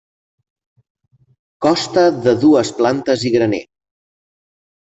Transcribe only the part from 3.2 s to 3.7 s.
i graner.